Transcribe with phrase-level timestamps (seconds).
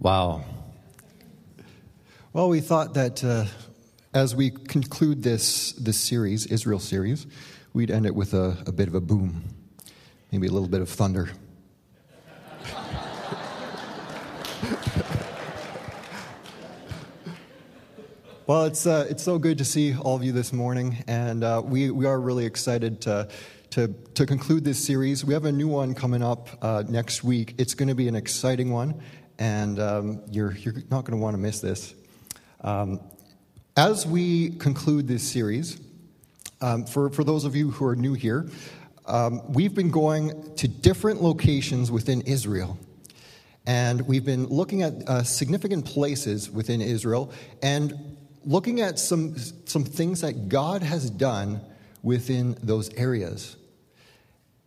[0.00, 0.44] Wow.
[2.32, 3.44] Well, we thought that uh,
[4.14, 7.26] as we conclude this, this series, Israel series,
[7.74, 9.44] we'd end it with a, a bit of a boom,
[10.32, 11.28] maybe a little bit of thunder.
[18.46, 21.60] well, it's, uh, it's so good to see all of you this morning, and uh,
[21.62, 23.28] we, we are really excited to,
[23.68, 25.26] to, to conclude this series.
[25.26, 27.56] We have a new one coming up uh, next week.
[27.58, 29.02] It's going to be an exciting one
[29.40, 31.94] and um, you're, you're not going to want to miss this.
[32.60, 33.00] Um,
[33.76, 35.80] as we conclude this series,
[36.60, 38.50] um, for, for those of you who are new here,
[39.06, 42.78] um, we've been going to different locations within Israel.
[43.66, 47.32] And we've been looking at uh, significant places within Israel
[47.62, 51.60] and looking at some, some things that God has done
[52.02, 53.56] within those areas.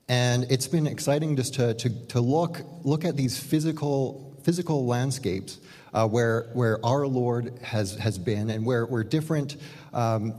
[0.08, 5.60] And it's been exciting just to, to, to look, look at these physical physical landscapes
[5.94, 9.58] uh, where, where our Lord has, has been and where, where, different,
[9.94, 10.34] um,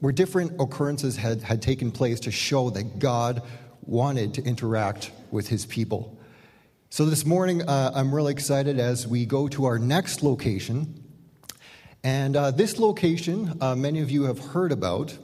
[0.00, 3.42] where different occurrences had, had taken place to show that God
[3.82, 6.18] wanted to interact with his people.
[6.90, 11.02] So this morning, uh, I'm really excited as we go to our next location.
[12.04, 15.16] And uh, this location, uh, many of you have heard about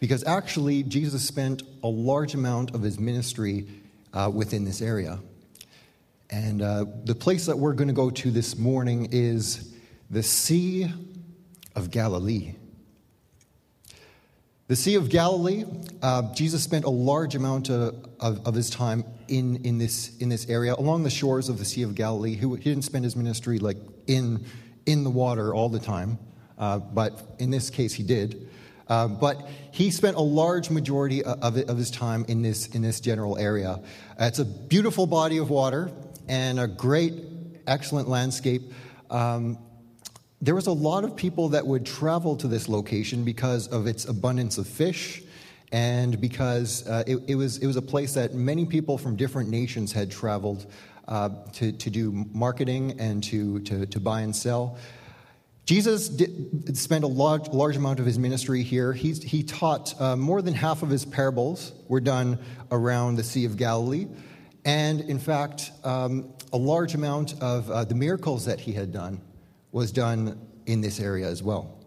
[0.00, 3.66] because actually Jesus spent a large amount of his ministry
[4.12, 5.18] uh, within this area.
[6.30, 9.74] And uh, the place that we're going to go to this morning is
[10.10, 10.90] the Sea
[11.74, 12.54] of Galilee.
[14.66, 15.64] The Sea of Galilee,
[16.00, 20.30] uh, Jesus spent a large amount of, of, of, his time in, in, this, in
[20.30, 22.34] this area, along the shores of the Sea of Galilee.
[22.34, 24.46] He, he didn't spend his ministry like in,
[24.86, 26.18] in the water all the time,
[26.56, 28.48] uh, but in this case he did.
[28.88, 33.00] Uh, but he spent a large majority of, of his time in this, in this
[33.00, 33.80] general area.
[34.18, 35.90] Uh, it's a beautiful body of water
[36.28, 37.14] and a great,
[37.66, 38.62] excellent landscape.
[39.10, 39.58] Um,
[40.40, 44.04] there was a lot of people that would travel to this location because of its
[44.04, 45.22] abundance of fish
[45.72, 49.48] and because uh, it, it, was, it was a place that many people from different
[49.48, 50.66] nations had traveled
[51.08, 54.78] uh, to, to do marketing and to, to, to buy and sell.
[55.66, 58.92] Jesus did, spent a large, large amount of his ministry here.
[58.92, 62.38] He, he taught uh, more than half of his parables were done
[62.70, 64.06] around the Sea of Galilee.
[64.64, 69.20] And in fact, um, a large amount of uh, the miracles that he had done
[69.72, 71.78] was done in this area as well.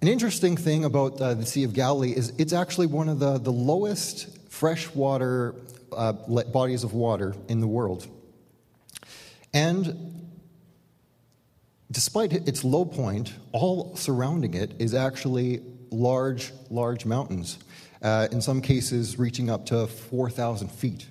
[0.00, 3.38] An interesting thing about uh, the Sea of Galilee is it's actually one of the,
[3.38, 5.56] the lowest freshwater
[5.92, 8.06] uh, bodies of water in the world.
[9.52, 10.28] And
[11.90, 17.58] despite its low point, all surrounding it is actually large, large mountains
[18.02, 21.06] uh, in some cases reaching up to 4,000 feet.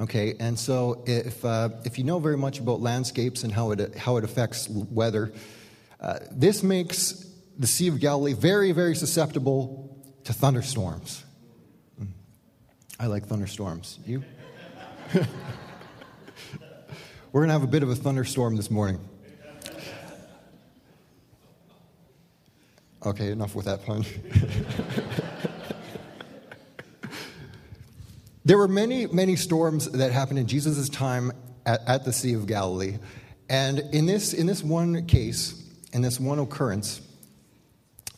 [0.00, 3.94] Okay, and so if, uh, if you know very much about landscapes and how it,
[3.96, 5.32] how it affects weather,
[6.00, 7.26] uh, this makes
[7.58, 11.22] the Sea of Galilee very, very susceptible to thunderstorms.
[11.98, 12.06] Hmm.
[12.98, 13.98] I like thunderstorms.
[14.06, 14.24] You?
[17.32, 18.98] We're going to have a bit of a thunderstorm this morning.
[23.04, 24.04] Okay, enough with that pun.
[28.44, 31.30] There were many, many storms that happened in Jesus' time
[31.64, 32.98] at, at, the Sea of Galilee.
[33.48, 37.00] And in this, in this one case, in this one occurrence,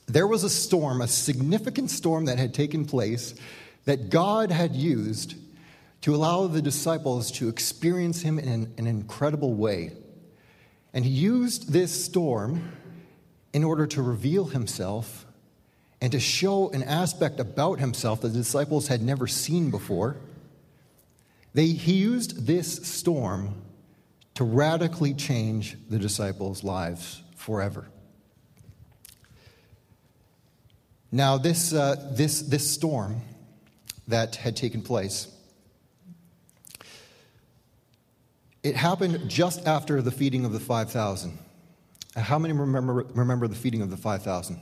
[0.07, 3.35] there was a storm, a significant storm that had taken place
[3.85, 5.35] that God had used
[6.03, 9.93] to allow the disciples to experience Him in an, an incredible way.
[10.95, 12.73] And He used this storm
[13.53, 15.24] in order to reveal Himself
[16.05, 20.19] and to show an aspect about himself that the disciples had never seen before.
[21.55, 23.55] They, he used this storm
[24.35, 27.89] to radically change the disciples' lives forever.
[31.11, 33.23] Now, this, uh, this, this storm
[34.07, 35.35] that had taken place,
[38.63, 41.39] it happened just after the feeding of the 5,000.
[42.15, 44.61] How many remember, remember the feeding of the 5,000?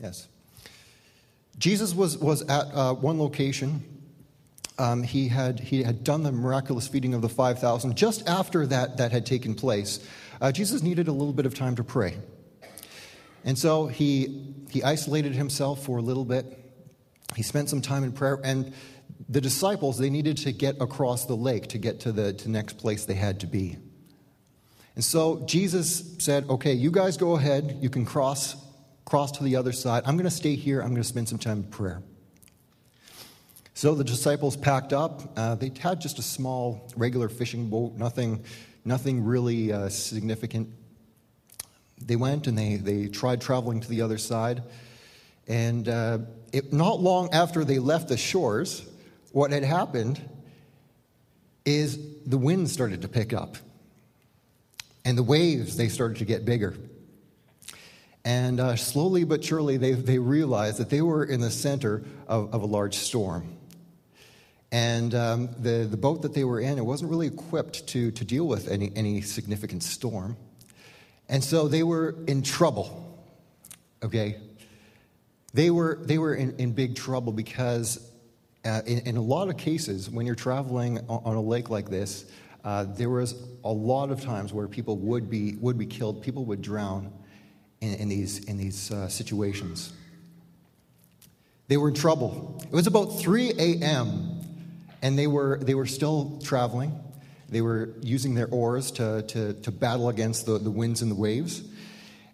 [0.00, 0.28] Yes.
[1.58, 3.82] Jesus was, was at uh, one location.
[4.78, 7.96] Um, he, had, he had done the miraculous feeding of the 5,000.
[7.96, 10.04] Just after that, that had taken place,
[10.40, 12.16] uh, Jesus needed a little bit of time to pray.
[13.44, 16.60] And so he, he isolated himself for a little bit.
[17.36, 18.40] He spent some time in prayer.
[18.42, 18.72] And
[19.28, 22.78] the disciples, they needed to get across the lake to get to the to next
[22.78, 23.76] place they had to be.
[24.96, 27.78] And so Jesus said, Okay, you guys go ahead.
[27.80, 28.56] You can cross
[29.04, 30.02] cross to the other side.
[30.06, 30.80] I'm going to stay here.
[30.80, 32.02] I'm going to spend some time in prayer.
[33.74, 35.36] So the disciples packed up.
[35.36, 38.44] Uh, they had just a small, regular fishing boat, nothing,
[38.84, 40.68] nothing really uh, significant.
[42.00, 44.62] They went and they, they tried traveling to the other side.
[45.48, 46.18] And uh,
[46.52, 48.88] it, not long after they left the shores,
[49.32, 50.20] what had happened
[51.64, 53.56] is the wind started to pick up.
[55.04, 56.74] And the waves, they started to get bigger.
[58.24, 62.54] And uh, slowly but surely, they, they realized that they were in the center of,
[62.54, 63.56] of a large storm.
[64.72, 68.24] And um, the, the boat that they were in, it wasn't really equipped to, to
[68.24, 70.36] deal with any, any significant storm.
[71.28, 73.24] And so they were in trouble,
[74.02, 74.40] okay?
[75.52, 78.10] They were, they were in, in big trouble because,
[78.64, 81.88] uh, in, in, a lot of cases, when you're traveling on, on a lake like
[81.88, 82.24] this,
[82.64, 86.46] uh, there was a lot of times where people would be, would be killed, people
[86.46, 87.12] would drown
[87.84, 89.92] in, in these, in these uh, situations.
[91.68, 92.60] They were in trouble.
[92.64, 94.40] It was about 3 a.m.,
[95.02, 96.98] and they were, they were still traveling.
[97.48, 101.14] They were using their oars to, to, to battle against the, the winds and the
[101.14, 101.62] waves.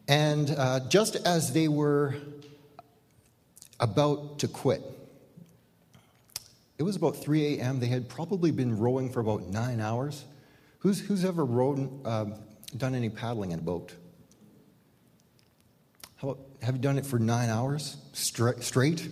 [0.08, 2.14] And uh, just as they were
[3.78, 4.82] about to quit,
[6.78, 7.80] it was about 3 a.m.
[7.80, 10.24] They had probably been rowing for about nine hours.
[10.78, 12.26] Who's, who's ever rowed, uh,
[12.76, 13.92] done any paddling in a boat?
[16.20, 18.62] How about, have you done it for nine hours straight?
[18.62, 19.08] straight?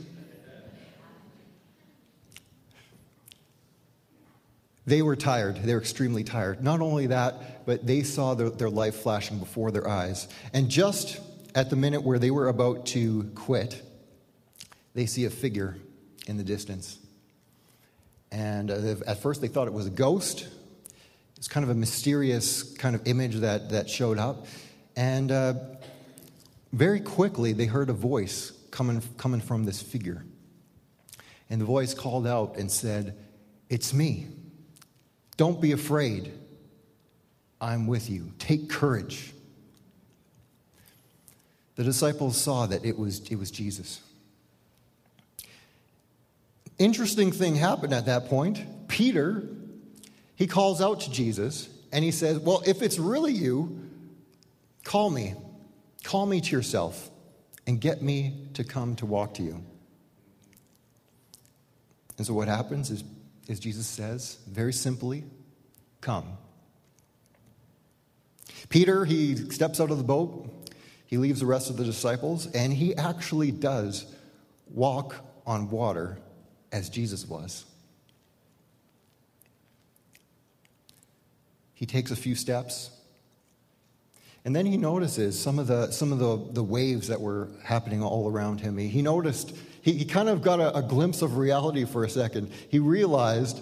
[4.84, 5.56] They were tired.
[5.56, 6.62] They were extremely tired.
[6.62, 10.28] Not only that, but they saw their, their life flashing before their eyes.
[10.52, 11.18] And just
[11.54, 13.82] at the minute where they were about to quit,
[14.92, 15.78] they see a figure
[16.26, 16.98] in the distance.
[18.30, 20.46] And uh, at first they thought it was a ghost.
[21.38, 24.44] It's kind of a mysterious kind of image that, that showed up.
[24.94, 25.54] And uh,
[26.72, 30.24] very quickly, they heard a voice coming, coming from this figure.
[31.50, 33.16] And the voice called out and said,
[33.68, 34.26] It's me.
[35.36, 36.32] Don't be afraid.
[37.60, 38.32] I'm with you.
[38.38, 39.32] Take courage.
[41.76, 44.00] The disciples saw that it was, it was Jesus.
[46.78, 48.88] Interesting thing happened at that point.
[48.88, 49.48] Peter,
[50.36, 53.80] he calls out to Jesus and he says, Well, if it's really you,
[54.84, 55.34] call me.
[56.08, 57.10] Call me to yourself
[57.66, 59.62] and get me to come to walk to you.
[62.16, 63.04] And so what happens is,
[63.46, 65.24] is Jesus says, very simply,
[66.00, 66.38] come.
[68.70, 70.48] Peter, he steps out of the boat,
[71.04, 74.06] he leaves the rest of the disciples, and he actually does
[74.70, 75.14] walk
[75.46, 76.18] on water
[76.72, 77.66] as Jesus was.
[81.74, 82.97] He takes a few steps,
[84.44, 88.02] and then he notices some of the, some of the, the waves that were happening
[88.02, 88.78] all around him.
[88.78, 92.08] He, he noticed, he, he kind of got a, a, glimpse of reality for a
[92.08, 92.52] second.
[92.68, 93.60] He realized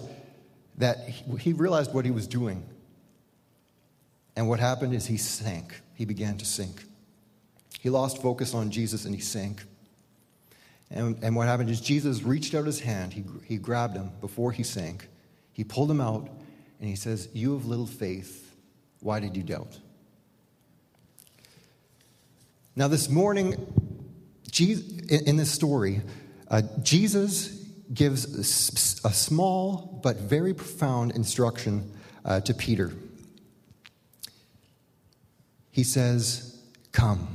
[0.77, 2.63] that he, he realized what he was doing.
[4.35, 5.81] And what happened is he sank.
[5.95, 6.83] He began to sink.
[7.79, 9.63] He lost focus on Jesus and he sank.
[10.89, 14.51] And, and what happened is Jesus reached out his hand, he, he grabbed him before
[14.51, 15.09] he sank,
[15.51, 16.29] he pulled him out,
[16.79, 18.55] and he says, You have little faith.
[19.01, 19.79] Why did you doubt?
[22.77, 23.55] Now, this morning,
[25.09, 26.01] in this story,
[26.47, 27.47] uh, Jesus
[27.91, 31.91] gives a small but very profound instruction
[32.23, 32.93] uh, to Peter.
[35.71, 37.27] He says, Come.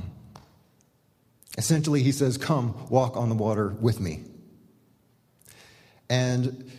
[1.57, 4.23] Essentially, he says, Come, walk on the water with me.
[6.09, 6.71] And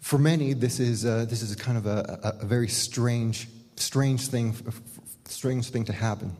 [0.00, 4.26] for many, this is, uh, this is kind of a, a, a very strange, strange
[4.26, 4.52] thing,
[5.26, 6.36] strange thing to happen.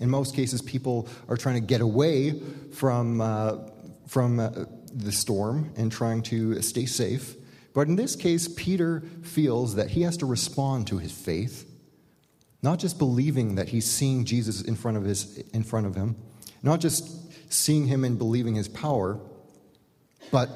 [0.00, 2.40] In most cases, people are trying to get away
[2.72, 3.58] from, uh,
[4.06, 4.50] from uh,
[4.92, 7.34] the storm and trying to stay safe.
[7.74, 11.68] But in this case, Peter feels that he has to respond to his faith,
[12.62, 16.16] not just believing that he's seeing Jesus in front of, his, in front of him,
[16.62, 19.20] not just seeing him and believing his power,
[20.30, 20.50] but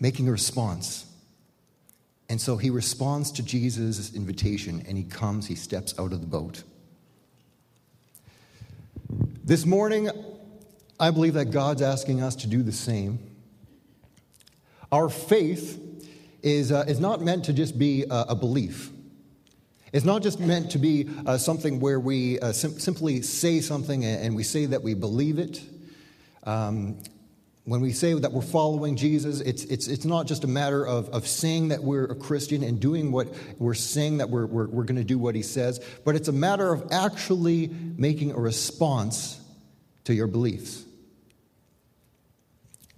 [0.00, 1.06] making a response.
[2.28, 6.26] And so he responds to Jesus' invitation and he comes, he steps out of the
[6.26, 6.62] boat.
[9.48, 10.10] This morning,
[11.00, 13.18] I believe that God's asking us to do the same.
[14.92, 15.80] Our faith
[16.42, 18.90] is, uh, is not meant to just be a, a, belief.
[19.90, 24.04] It's not just meant to be uh, something where we uh, sim- simply say something
[24.04, 25.62] and we say that we believe it.
[26.44, 26.98] Um,
[27.64, 31.08] when we say that we're following Jesus, it's, it's, it's not just a matter of,
[31.08, 33.28] of saying that we're a Christian and doing what
[33.58, 36.32] we're saying that we're, we're, we're going to do what he says, but it's a
[36.32, 39.37] matter of actually making a response
[40.08, 40.86] to your beliefs.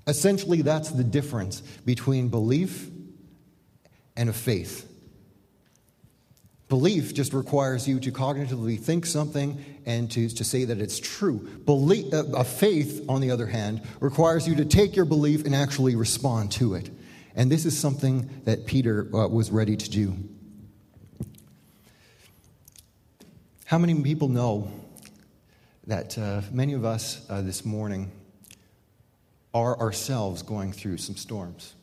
[0.07, 2.89] Essentially, that's the difference between belief
[4.17, 4.89] and a faith.
[6.69, 11.39] Belief just requires you to cognitively think something and to, to say that it's true.
[11.67, 15.53] Belief, uh, a faith, on the other hand, requires you to take your belief and
[15.53, 16.91] actually respond to it.
[17.35, 20.17] And this is something that Peter uh, was ready to do.
[23.65, 24.71] How many people know
[25.91, 28.13] that uh, many of us uh, this morning
[29.53, 31.75] are ourselves going through some storms?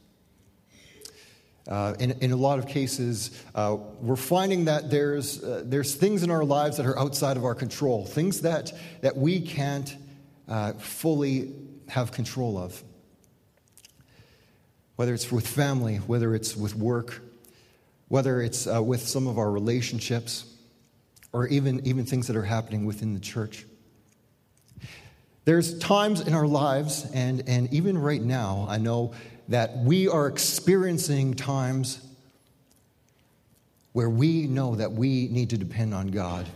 [1.68, 6.24] Uh, in, in, a lot of cases, uh, we're finding that there's, uh, there's things
[6.24, 8.72] in our lives that are outside of our control, things that,
[9.02, 9.98] that we can't
[10.48, 11.54] uh, fully
[11.90, 12.82] have control of.
[14.96, 17.22] Whether it's with family, whether it's with work,
[18.08, 20.46] whether it's uh, with some of our relationships,
[21.34, 23.66] or even, even things that are happening within the church.
[25.48, 29.14] There's times in our lives, and, and even right now, I know
[29.48, 32.06] that we are experiencing times
[33.94, 36.50] where we know that we need to depend on God,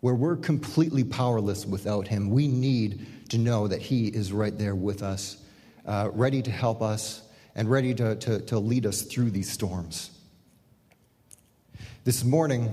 [0.00, 2.30] where we're completely powerless without Him.
[2.30, 5.36] We need to know that He is right there with us,
[5.84, 7.20] uh, ready to help us
[7.54, 10.12] and ready to, to, to lead us through these storms.
[12.04, 12.72] This morning,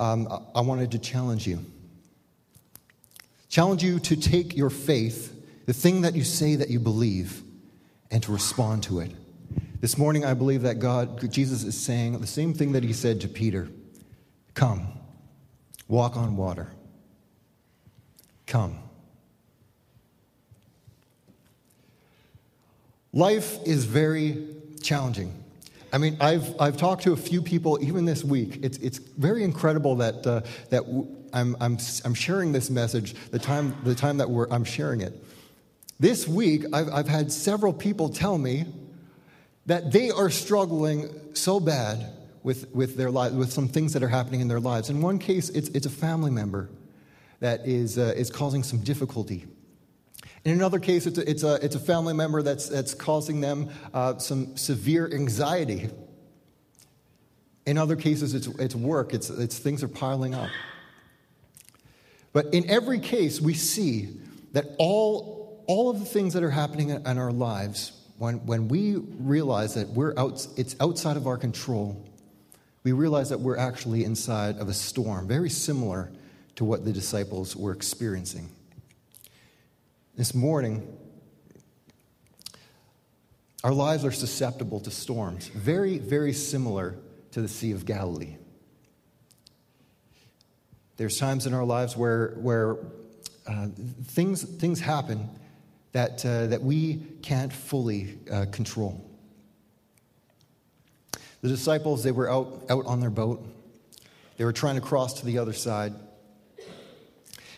[0.00, 0.26] um,
[0.56, 1.64] I wanted to challenge you.
[3.54, 5.32] Challenge you to take your faith,
[5.66, 7.40] the thing that you say that you believe,
[8.10, 9.12] and to respond to it.
[9.80, 13.20] This morning, I believe that God, Jesus is saying the same thing that he said
[13.20, 13.68] to Peter
[14.54, 14.88] Come,
[15.86, 16.66] walk on water.
[18.48, 18.76] Come.
[23.12, 24.48] Life is very
[24.82, 25.44] challenging.
[25.92, 28.58] I mean, I've, I've talked to a few people even this week.
[28.64, 30.82] It's, it's very incredible that, uh, that
[31.34, 35.12] I'm, I'm, I'm sharing this message the time, the time that we're, I'm sharing it.
[35.98, 38.66] This week, I've, I've had several people tell me
[39.66, 42.12] that they are struggling so bad
[42.42, 44.90] with, with their lives, with some things that are happening in their lives.
[44.90, 46.70] In one case, it's, it's a family member
[47.40, 49.44] that is, uh, is causing some difficulty.
[50.44, 53.70] In another case, it's a, it's a, it's a family member that's, that's causing them
[53.92, 55.90] uh, some severe anxiety.
[57.66, 60.50] In other cases, it's, it's work, it's, it's things are piling up.
[62.34, 64.20] But in every case, we see
[64.52, 65.34] that all
[65.66, 69.88] all of the things that are happening in our lives, when, when we realize that
[69.88, 72.04] we're out, it's outside of our control,
[72.82, 76.12] we realize that we're actually inside of a storm, very similar
[76.56, 78.50] to what the disciples were experiencing.
[80.16, 80.86] This morning,
[83.64, 86.96] our lives are susceptible to storms, very, very similar
[87.32, 88.36] to the Sea of Galilee.
[90.96, 92.76] There's times in our lives where, where
[93.46, 93.68] uh,
[94.04, 95.28] things, things happen
[95.92, 99.04] that, uh, that we can't fully uh, control.
[101.40, 103.46] The disciples, they were out, out on their boat.
[104.36, 105.94] They were trying to cross to the other side.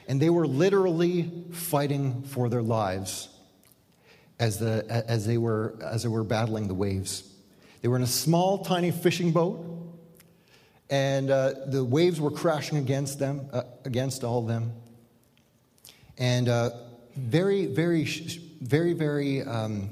[0.09, 3.29] And they were literally fighting for their lives
[4.39, 7.33] as, the, as, they were, as they were battling the waves.
[7.81, 9.86] They were in a small, tiny fishing boat,
[10.89, 14.73] and uh, the waves were crashing against them, uh, against all of them.
[16.19, 16.71] And uh,
[17.17, 19.91] very, very, very, very um,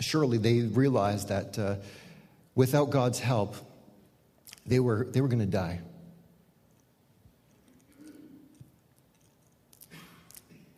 [0.00, 1.76] surely they realized that uh,
[2.54, 3.56] without God's help,
[4.66, 5.80] they were, they were going to die.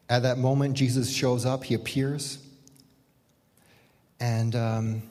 [0.08, 2.38] At that moment, Jesus shows up, he appears.
[4.20, 5.02] And um,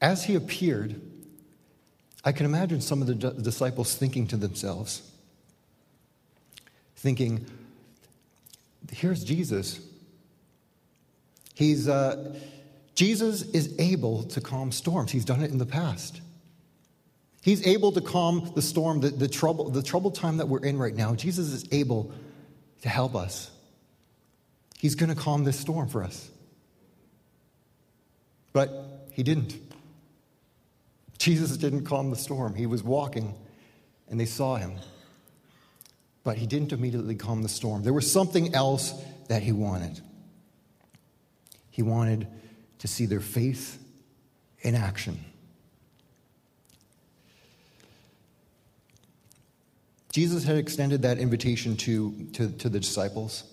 [0.00, 1.00] as he appeared,
[2.24, 5.02] I can imagine some of the disciples thinking to themselves,
[6.96, 7.46] thinking,
[8.92, 9.80] here's Jesus.
[11.54, 12.34] He's, uh,
[12.94, 15.10] Jesus is able to calm storms.
[15.10, 16.20] He's done it in the past.
[17.42, 20.78] He's able to calm the storm, the, the, trouble, the troubled time that we're in
[20.78, 21.16] right now.
[21.16, 22.12] Jesus is able
[22.82, 23.50] to help us.
[24.78, 26.30] He's going to calm this storm for us.
[28.52, 29.56] But he didn't.
[31.22, 32.54] Jesus didn't calm the storm.
[32.54, 33.34] He was walking,
[34.08, 34.78] and they saw him
[36.24, 37.82] but he didn't immediately calm the storm.
[37.82, 38.94] There was something else
[39.28, 40.00] that he wanted.
[41.70, 42.26] He wanted
[42.78, 43.82] to see their faith
[44.60, 45.24] in action.
[50.12, 53.44] Jesus had extended that invitation to, to, to the disciples.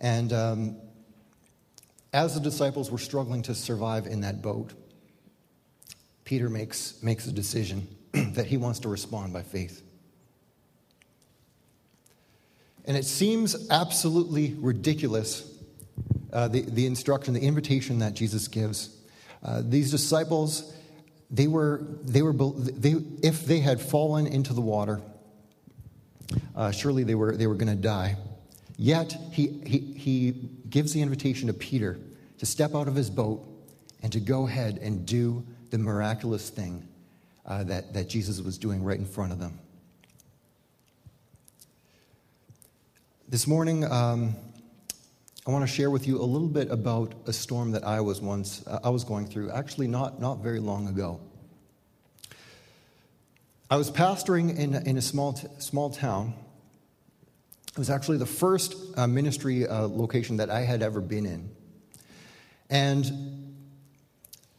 [0.00, 0.76] And um,
[2.12, 4.72] as the disciples were struggling to survive in that boat,
[6.28, 9.82] Peter makes, makes a decision that he wants to respond by faith.
[12.84, 15.50] And it seems absolutely ridiculous
[16.30, 18.94] uh, the, the instruction, the invitation that Jesus gives.
[19.42, 20.76] Uh, these disciples,
[21.30, 25.00] they were, they were, they, if they had fallen into the water,
[26.54, 28.16] uh, surely they were, they were going to die.
[28.76, 31.98] Yet he, he, he gives the invitation to Peter
[32.36, 33.48] to step out of his boat
[34.02, 36.86] and to go ahead and do the miraculous thing
[37.46, 39.58] uh, that, that Jesus was doing right in front of them.
[43.28, 44.34] This morning, um,
[45.46, 48.20] I want to share with you a little bit about a storm that I was
[48.20, 51.20] once uh, I was going through, actually not, not very long ago.
[53.70, 56.34] I was pastoring in, in a small, t- small town.
[57.70, 61.50] It was actually the first uh, ministry uh, location that I had ever been in.
[62.70, 63.47] And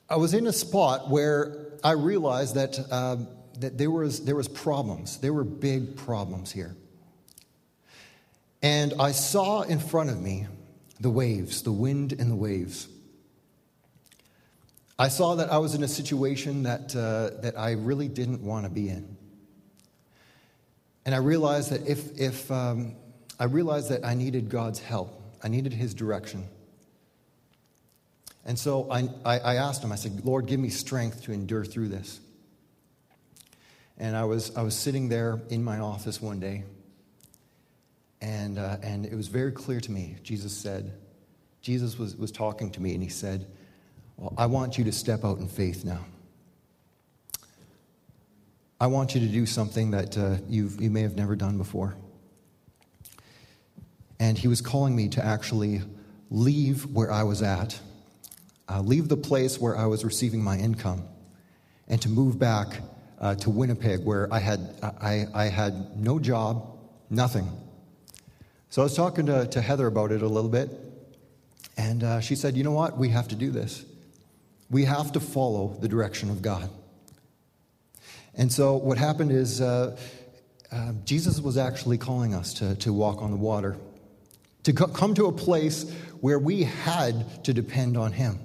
[0.09, 3.17] I was in a spot where I realized that, uh,
[3.59, 5.19] that there, was, there was problems.
[5.19, 6.75] There were big problems here.
[8.63, 10.47] And I saw in front of me
[10.99, 12.87] the waves, the wind and the waves.
[14.97, 18.65] I saw that I was in a situation that, uh, that I really didn't want
[18.65, 19.15] to be in.
[21.05, 22.95] And I realized that if, if um,
[23.39, 26.45] I realized that I needed God's help, I needed His direction.
[28.46, 31.89] And so I, I, asked Him, I said, Lord, give me strength to endure through
[31.89, 32.19] this.
[33.98, 36.63] And I was, I was sitting there in my office one day
[38.22, 40.17] and, uh, and it was very clear to me.
[40.24, 40.93] Jesus said,
[41.62, 43.48] Jesus was, was talking to me, and he said,
[44.17, 46.05] Well, I want you to step out in faith now.
[48.81, 51.96] I want you to do something that uh, you've, you may have never done before.
[54.22, 55.81] And he was calling me to actually
[56.29, 57.79] leave where I was at,
[58.69, 61.03] uh, leave the place where I was receiving my income,
[61.88, 62.81] and to move back
[63.19, 66.77] uh, to Winnipeg, where I had, I, I had no job,
[67.09, 67.49] nothing.
[68.69, 70.69] So I was talking to, to Heather about it a little bit,
[71.77, 72.97] and uh, she said, You know what?
[72.97, 73.83] We have to do this.
[74.69, 76.69] We have to follow the direction of God.
[78.35, 79.97] And so what happened is uh,
[80.71, 83.75] uh, Jesus was actually calling us to, to walk on the water,
[84.63, 85.91] to co- come to a place
[86.22, 88.39] where we had to depend on Him.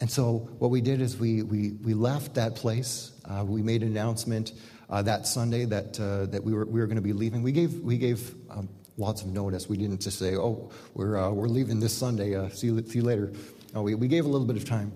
[0.00, 3.12] And so what we did is we, we, we left that place.
[3.24, 4.52] Uh, we made an announcement
[4.90, 7.42] uh, that Sunday that, uh, that we were, we were going to be leaving.
[7.42, 9.68] We gave, we gave um, lots of notice.
[9.68, 12.98] We didn't just say, oh, we're, uh, we're leaving this Sunday, uh, see, you, see
[12.98, 13.32] you later.
[13.74, 14.92] No, we, we gave a little bit of time.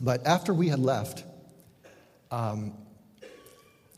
[0.00, 1.24] But after we had left,
[2.30, 2.74] um,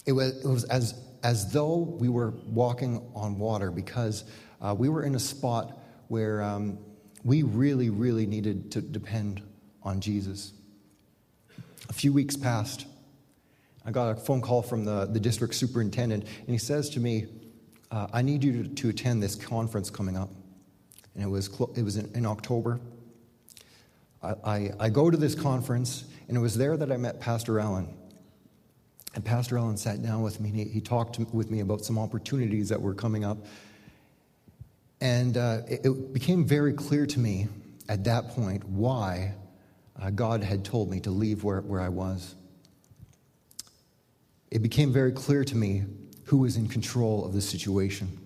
[0.06, 4.24] it, was, it was as, as though we were walking on water because
[4.60, 6.78] uh, we were in a spot where um,
[7.22, 9.42] we really, really needed to depend
[9.84, 10.52] on Jesus.
[11.88, 12.86] A few weeks passed.
[13.84, 17.26] I got a phone call from the, the district superintendent, and he says to me,
[17.90, 20.30] uh, I need you to, to, attend this conference coming up.
[21.14, 22.80] And it was, it was in, in October.
[24.22, 27.60] I, I, I, go to this conference, and it was there that I met Pastor
[27.60, 27.94] Allen.
[29.14, 31.98] And Pastor Allen sat down with me, and he, he talked with me about some
[31.98, 33.38] opportunities that were coming up.
[35.00, 37.48] And uh, it, it, became very clear to me
[37.88, 39.34] at that point why
[40.00, 42.34] uh, God had told me to leave where, where I was
[44.54, 45.82] it became very clear to me
[46.26, 48.20] who was in control of the situation.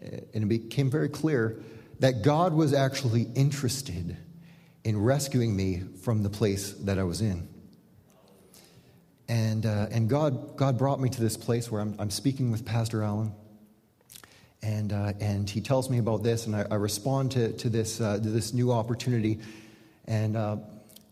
[0.00, 1.60] And it became very clear
[1.98, 4.16] that God was actually interested
[4.82, 7.46] in rescuing me from the place that I was in.
[9.28, 12.64] And, uh, and God, God brought me to this place where I'm, I'm speaking with
[12.64, 13.34] Pastor Allen.
[14.62, 18.00] And, uh, and he tells me about this, and I, I respond to, to, this,
[18.00, 19.38] uh, to this new opportunity.
[20.10, 20.56] And uh,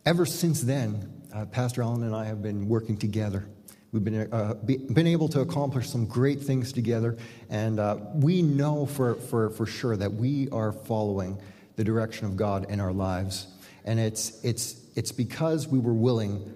[0.05, 3.45] ever since then, uh, Pastor Allen and I have been working together.
[3.93, 7.17] We've been, uh, be, been able to accomplish some great things together,
[7.49, 11.41] and uh, we know for, for, for sure that we are following
[11.77, 13.47] the direction of God in our lives.
[13.85, 16.53] And it's, it's, it's because we were willing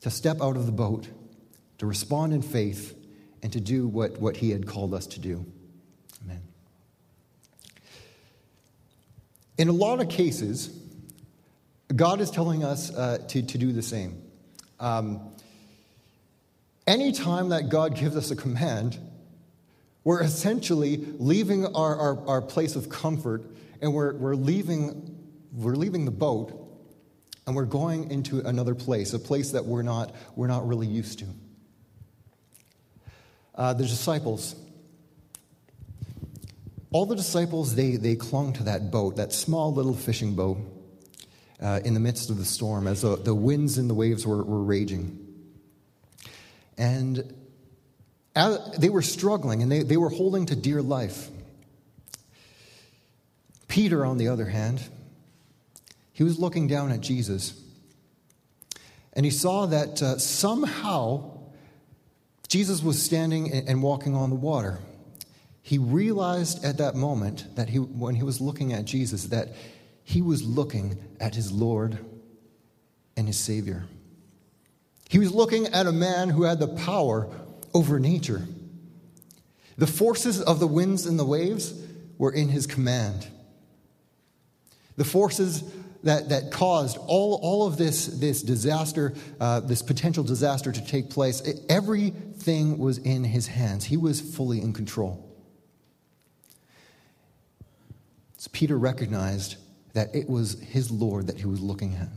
[0.00, 1.06] to step out of the boat,
[1.78, 2.98] to respond in faith,
[3.40, 5.46] and to do what, what He had called us to do.
[6.24, 6.42] Amen.
[9.58, 10.81] In a lot of cases,
[11.94, 14.22] God is telling us uh, to, to do the same.
[14.80, 15.32] Um,
[16.86, 18.98] Anytime that God gives us a command,
[20.02, 23.44] we're essentially leaving our, our, our place of comfort
[23.80, 25.16] and we're, we're, leaving,
[25.52, 26.58] we're leaving the boat
[27.46, 31.20] and we're going into another place, a place that we're not, we're not really used
[31.20, 31.26] to.
[33.54, 34.56] Uh, the disciples,
[36.90, 40.58] all the disciples, they, they clung to that boat, that small little fishing boat,
[41.62, 44.42] uh, in the midst of the storm as the, the winds and the waves were,
[44.42, 45.18] were raging.
[46.76, 47.34] And
[48.78, 51.28] they were struggling and they, they were holding to dear life.
[53.68, 54.82] Peter, on the other hand,
[56.12, 57.58] he was looking down at Jesus.
[59.12, 61.38] And he saw that uh, somehow
[62.48, 64.78] Jesus was standing and walking on the water.
[65.62, 69.48] He realized at that moment that he, when he was looking at Jesus, that
[70.04, 71.98] he was looking at his Lord
[73.16, 73.84] and his Savior.
[75.08, 77.28] He was looking at a man who had the power
[77.74, 78.42] over nature.
[79.76, 81.74] The forces of the winds and the waves
[82.18, 83.26] were in his command.
[84.96, 85.64] The forces
[86.04, 91.10] that, that caused all, all of this, this disaster, uh, this potential disaster to take
[91.10, 93.84] place, it, everything was in his hands.
[93.84, 95.28] He was fully in control.
[98.36, 99.56] So Peter recognized
[99.92, 102.08] that it was his Lord that he was looking at.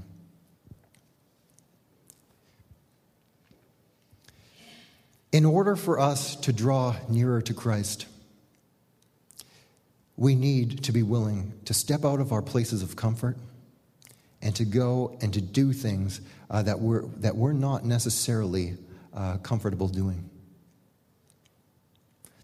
[5.31, 8.05] In order for us to draw nearer to Christ,
[10.15, 13.35] we need to be willing to step out of our places of comfort
[14.41, 18.77] and to go and to do things uh, that, we're, that we're not necessarily
[19.13, 20.29] uh, comfortable doing.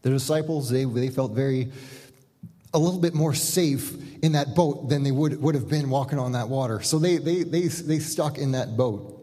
[0.02, 1.72] The disciples, they, they felt very,
[2.74, 6.20] a little bit more safe in that boat than they would, would have been walking
[6.20, 6.82] on that water.
[6.82, 9.18] So they, they, they, they stuck in that boat.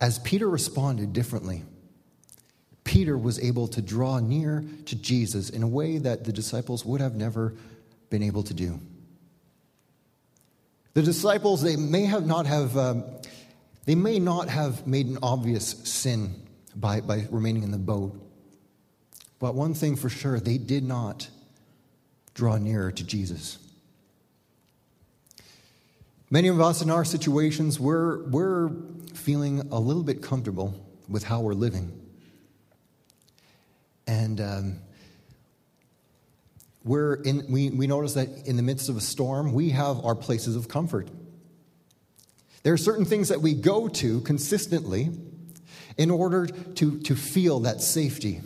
[0.00, 1.62] As Peter responded differently,
[2.84, 7.00] Peter was able to draw near to Jesus in a way that the disciples would
[7.00, 7.54] have never
[8.10, 8.78] been able to do.
[10.92, 13.04] The disciples, they may have not have, um,
[13.86, 16.34] they may not have made an obvious sin
[16.76, 18.20] by, by remaining in the boat.
[19.38, 21.28] But one thing for sure, they did not
[22.34, 23.58] draw nearer to Jesus.
[26.30, 28.70] Many of us in our situations, we're, we're
[29.14, 30.74] feeling a little bit comfortable
[31.08, 31.92] with how we're living.
[34.06, 34.78] And um,
[36.82, 40.14] we're in, we, we notice that in the midst of a storm, we have our
[40.14, 41.08] places of comfort.
[42.62, 45.10] There are certain things that we go to consistently
[45.96, 48.40] in order to, to feel that safety.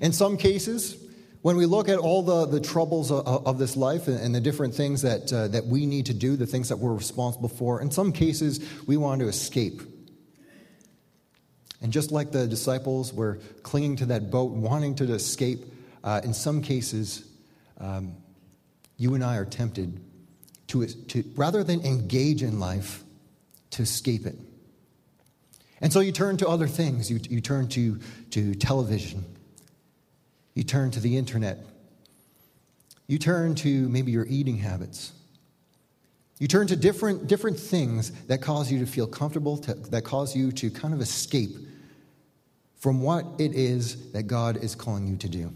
[0.00, 0.96] In some cases,
[1.44, 4.40] when we look at all the, the troubles of, of this life and, and, the
[4.40, 7.82] different things that, uh, that we need to do, the things that we're responsible for,
[7.82, 9.82] in some cases, we want to escape.
[11.82, 15.66] And just like the disciples were clinging to that boat, wanting to escape,
[16.02, 17.28] uh, in some cases,
[17.78, 18.14] um,
[18.96, 20.00] you and I are tempted
[20.68, 23.04] to, to, rather than engage in life,
[23.72, 24.36] to escape it.
[25.82, 27.10] And so you turn to other things.
[27.10, 27.98] You, you turn to,
[28.30, 29.26] to television
[30.54, 31.58] you turn to the internet.
[33.06, 35.12] You turn to maybe your eating habits.
[36.38, 40.34] You turn to different, different things that cause you to feel comfortable, to, that cause
[40.34, 41.56] you to kind of escape
[42.76, 45.52] from what it is that God is calling you to do.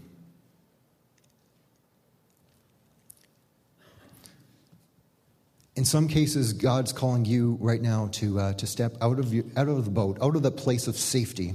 [5.76, 9.48] In some cases, God's calling you right now to, uh, to step out of, you,
[9.56, 11.54] out of the boat, out of the place of safety,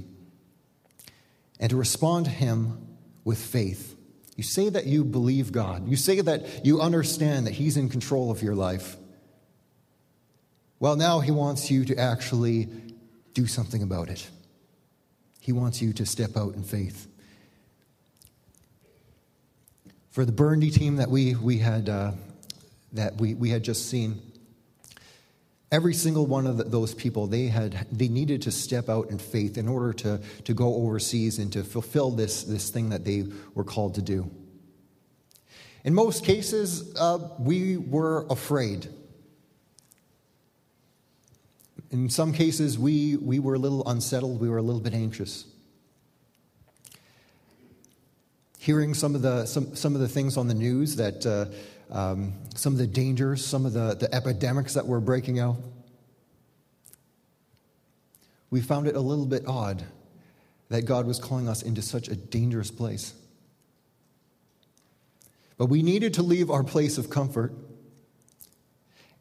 [1.60, 2.93] and to respond to Him
[3.24, 3.96] with faith.
[4.36, 5.88] You say that you believe God.
[5.88, 8.98] You say that you understand that He's in control of your life.
[10.80, 12.68] Well, now He wants you to actually
[13.34, 14.28] do something about it.
[15.40, 17.08] He wants you to step out in faith.
[20.12, 22.12] For the Burundi team that we, we had uh,
[22.94, 24.22] that we, we had just seen,
[25.74, 29.58] Every single one of those people, they, had, they needed to step out in faith
[29.58, 33.64] in order to, to go overseas and to fulfill this, this thing that they were
[33.64, 34.30] called to do.
[35.84, 38.88] In most cases, uh, we were afraid.
[41.90, 45.46] In some cases, we, we were a little unsettled, we were a little bit anxious.
[48.60, 51.46] Hearing some of the, some, some of the things on the news that uh,
[51.94, 55.58] um, some of the dangers, some of the, the epidemics that were breaking out.
[58.50, 59.84] We found it a little bit odd
[60.70, 63.14] that God was calling us into such a dangerous place.
[65.58, 67.54] But we needed to leave our place of comfort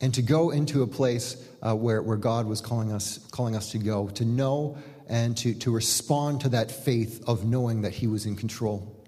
[0.01, 3.71] and to go into a place uh, where, where God was calling us, calling us
[3.73, 8.07] to go, to know and to, to respond to that faith of knowing that He
[8.07, 9.07] was in control.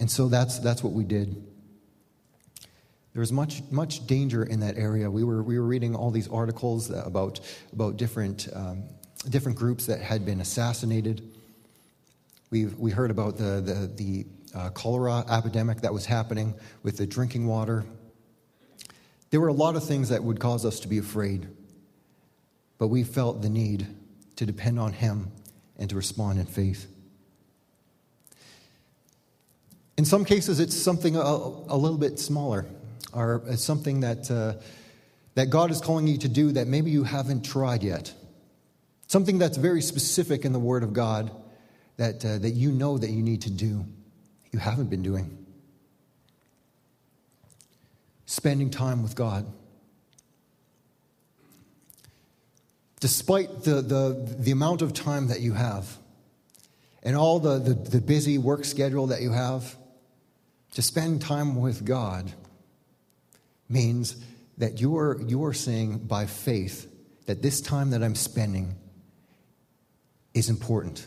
[0.00, 1.46] And so that's, that's what we did.
[3.14, 5.08] There was much, much danger in that area.
[5.08, 7.40] We were, we were reading all these articles about,
[7.72, 8.82] about different, um,
[9.30, 11.22] different groups that had been assassinated.
[12.50, 17.06] we we heard about the, the, the uh, cholera epidemic that was happening with the
[17.06, 17.84] drinking water.
[19.30, 21.48] There were a lot of things that would cause us to be afraid,
[22.78, 23.86] but we felt the need
[24.36, 25.30] to depend on Him
[25.78, 26.86] and to respond in faith.
[29.96, 32.66] In some cases, it's something a, a little bit smaller,
[33.14, 34.54] or it's something that, uh,
[35.34, 38.12] that God is calling you to do that maybe you haven't tried yet.
[39.06, 41.30] Something that's very specific in the Word of God
[41.96, 43.84] that, uh, that you know that you need to do,
[44.52, 45.38] you haven't been doing.
[48.26, 49.46] Spending time with God.
[53.00, 55.98] Despite the, the, the amount of time that you have
[57.02, 59.76] and all the, the, the busy work schedule that you have,
[60.72, 62.32] to spend time with God
[63.68, 64.16] means
[64.58, 66.90] that you are, you are saying by faith
[67.26, 68.76] that this time that I'm spending
[70.34, 71.06] is important.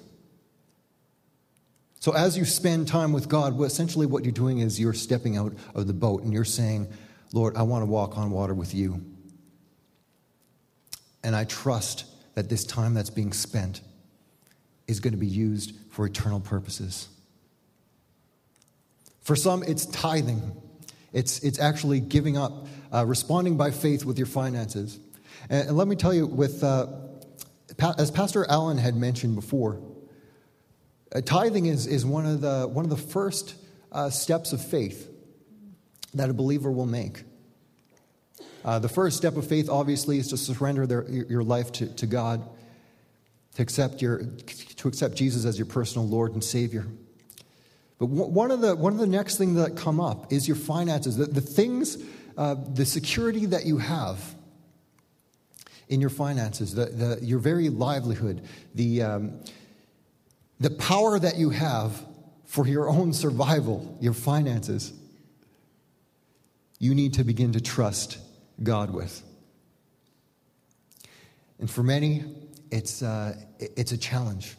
[1.99, 5.53] So, as you spend time with God, essentially what you're doing is you're stepping out
[5.75, 6.87] of the boat and you're saying,
[7.33, 9.03] Lord, I want to walk on water with you.
[11.23, 13.81] And I trust that this time that's being spent
[14.87, 17.09] is going to be used for eternal purposes.
[19.21, 20.53] For some, it's tithing.
[21.17, 24.99] It's, it's actually giving up, uh, responding by faith with your finances.
[25.49, 26.85] And, and let me tell you, with, uh,
[27.97, 29.81] as Pastor Allen had mentioned before,
[31.15, 33.55] uh, tithing is, is one, of the, one of the first
[33.91, 35.09] uh, steps of faith
[36.13, 37.23] that a believer will make.
[38.63, 42.05] Uh, the first step of faith, obviously, is to surrender their, your life to, to
[42.05, 42.47] God,
[43.55, 46.85] to accept, your, to accept Jesus as your personal Lord and Savior.
[47.99, 51.17] But one of the, one of the next things that come up is your finances,
[51.17, 51.97] the, the things,
[52.37, 54.35] uh, the security that you have
[55.89, 58.43] in your finances, the, the, your very livelihood,
[58.75, 59.39] the, um,
[60.59, 62.05] the power that you have
[62.45, 64.93] for your own survival, your finances,
[66.79, 68.19] you need to begin to trust
[68.61, 69.23] God with.
[71.59, 72.23] And for many,
[72.69, 74.55] it's, uh, it's a challenge.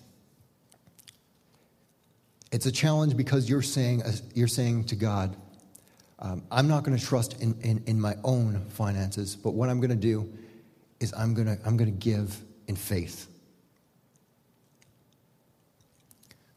[2.51, 5.37] It's a challenge because you're saying, uh, you're saying to God,
[6.21, 9.79] um, I'm not going to trust in, in, in, my own finances, but what I'm
[9.79, 10.33] going to do
[10.99, 13.29] is I'm going to I'm going to give in faith.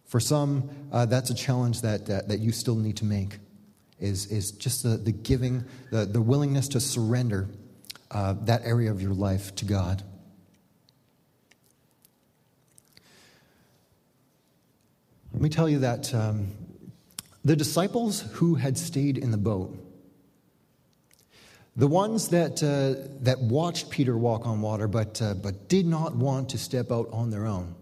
[0.05, 3.37] For some, uh, that's a challenge that, that, that, you still need to make,
[3.97, 7.47] is, is just the, the giving, the, the willingness to surrender
[8.11, 10.03] uh, that area of your life to God.
[15.41, 16.51] Let me tell you that um,
[17.43, 19.75] the disciples who had stayed in the boat,
[21.75, 26.15] the ones that, uh, that watched Peter walk on water but, uh, but did not
[26.15, 27.73] want to step out on their own,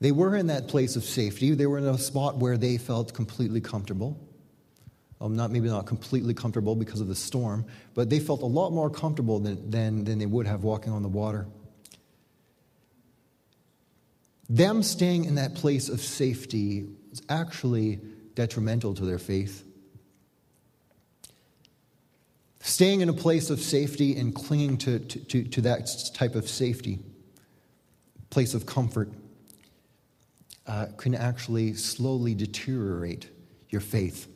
[0.00, 1.52] they were in that place of safety.
[1.52, 4.18] They were in a spot where they felt completely comfortable.
[5.18, 8.70] Well, not maybe not completely comfortable because of the storm, but they felt a lot
[8.70, 11.46] more comfortable than, than, than they would have walking on the water.
[14.50, 18.00] Them staying in that place of safety was actually
[18.34, 19.64] detrimental to their faith.
[22.58, 26.48] Staying in a place of safety and clinging to, to, to, to that type of
[26.48, 26.98] safety,
[28.30, 29.08] place of comfort,
[30.66, 33.28] uh, can actually slowly deteriorate
[33.68, 34.26] your faith.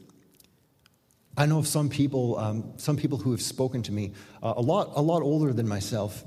[1.37, 4.12] I know of some people, um, some people who have spoken to me,
[4.44, 6.22] uh, a, lot, a lot older than myself.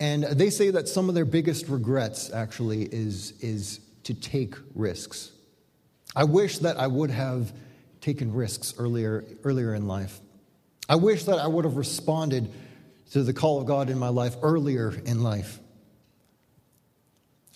[0.00, 5.30] And they say that some of their biggest regrets actually is, is to take risks.
[6.16, 7.52] I wish that I would have
[8.00, 10.20] taken risks earlier, earlier in life.
[10.88, 12.50] I wish that I would have responded
[13.12, 15.58] to the call of God in my life earlier in life.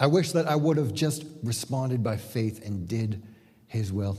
[0.01, 3.23] I wish that I would have just responded by faith and did
[3.67, 4.17] His will.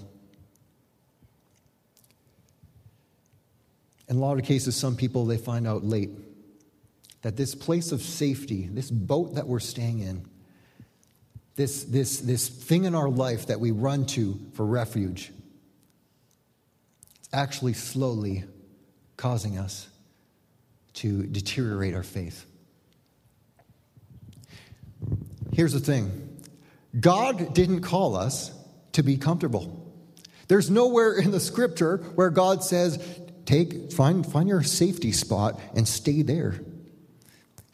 [4.10, 6.10] In a lot of cases, some people they find out late
[7.22, 10.26] that this place of safety, this boat that we're staying in,
[11.56, 15.32] this, this, this thing in our life that we run to for refuge,
[17.20, 18.46] it's actually slowly
[19.18, 19.90] causing us
[20.94, 22.46] to deteriorate our faith.
[25.54, 26.40] Here's the thing
[26.98, 28.52] God didn't call us
[28.94, 29.94] to be comfortable.
[30.48, 32.98] There's nowhere in the scripture where God says,
[33.46, 36.60] take, find, find your safety spot and stay there.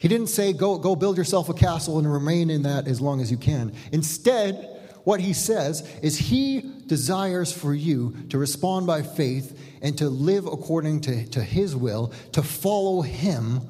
[0.06, 3.20] He didn't say, go, go build yourself a castle and remain in that as long
[3.20, 3.72] as you can.
[3.90, 10.08] Instead, what he says is he desires for you to respond by faith and to
[10.08, 13.62] live according to, to his will, to follow him,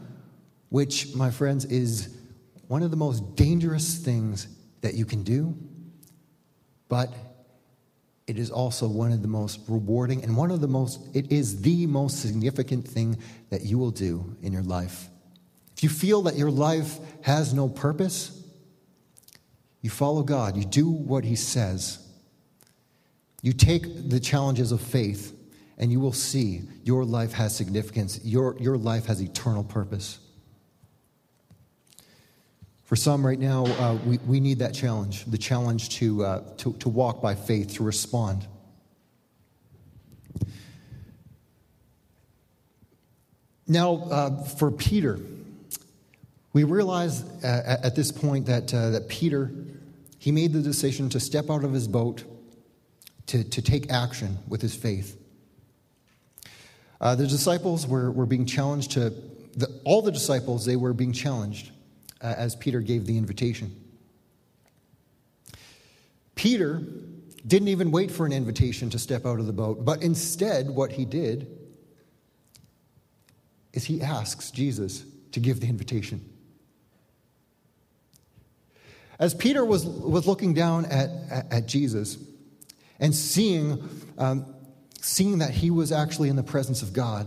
[0.69, 2.15] which, my friends, is
[2.69, 4.47] one of the most dangerous things
[4.83, 5.57] that you can do,
[6.91, 7.15] but
[8.27, 11.63] it is also one of the most rewarding and one of the most, it is
[11.63, 13.17] the most significant thing
[13.49, 15.09] that you will do in your life.
[15.77, 18.43] If you feel that your life has no purpose,
[19.83, 21.99] you follow God, you do what He says,
[23.43, 25.35] You take the challenges of faith,
[25.77, 30.19] and you will see your life has significance, your, your life has eternal purpose.
[32.85, 36.73] For some right now, uh, we, we need that challenge the challenge to, uh, to,
[36.75, 38.47] to walk by faith, to respond.
[43.69, 45.19] Now, uh, for Peter,
[46.57, 49.51] we realize uh, at this point that, uh, that Peter,
[50.19, 52.25] he made the decision to step out of his boat
[53.27, 55.21] to, to take action with his faith.
[56.99, 59.11] Uh, the disciples were, were being challenged to,
[59.55, 61.73] the, all the disciples, they were being challenged
[62.23, 63.79] uh, as Peter gave the invitation.
[66.37, 66.81] Peter
[67.47, 70.93] didn't even wait for an invitation to step out of the boat, but instead, what
[70.93, 71.55] he did
[73.75, 76.33] is he asks Jesus to give the invitation.
[79.19, 82.19] As Peter was, was looking down at, at, at Jesus
[83.01, 84.47] and seeing, um,
[85.01, 87.27] seeing that he was actually in the presence of God,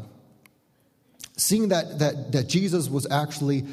[1.38, 3.65] seeing that, that, that Jesus was actually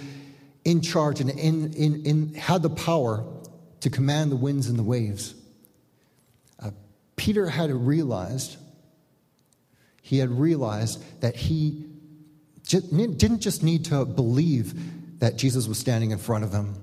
[0.64, 3.24] in charge and in, in, in, had the power
[3.80, 5.34] to command the winds and the waves,
[6.60, 6.70] uh,
[7.16, 8.56] Peter had realized,
[10.02, 11.84] he had realized that he
[12.64, 16.74] didn't just need to believe that Jesus was standing in front of him,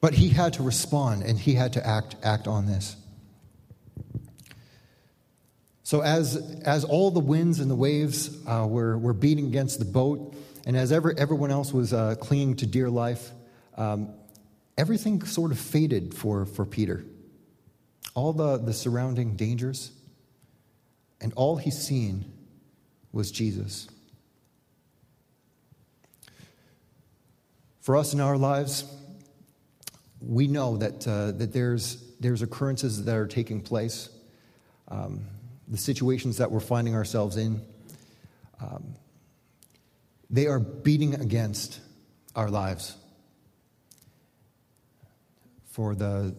[0.00, 2.96] but he had to respond and he had to act, act on this.
[5.82, 9.84] So, as, as all the winds and the waves uh, were, were beating against the
[9.84, 13.30] boat, and as ever, everyone else was uh, clinging to dear life,
[13.76, 14.14] um,
[14.78, 17.04] everything sort of faded for, for Peter.
[18.14, 19.90] All the, the surrounding dangers,
[21.20, 22.24] and all he's seen
[23.10, 23.88] was Jesus.
[27.80, 28.84] For us in our lives,
[30.20, 34.10] we know that, uh, that there's, there's occurrences that are taking place,
[34.88, 35.24] um,
[35.68, 37.62] the situations that we're finding ourselves in.
[38.60, 38.94] Um,
[40.28, 41.80] they are beating against
[42.36, 42.96] our lives.
[45.70, 46.34] For the,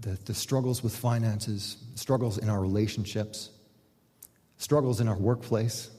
[0.00, 3.50] the, the struggles with finances, struggles in our relationships,
[4.58, 5.90] struggles in our workplace,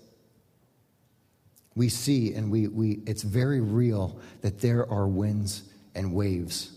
[1.75, 5.63] we see and we, we, it's very real that there are winds
[5.93, 6.76] and waves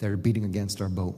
[0.00, 1.16] that are beating against our boat.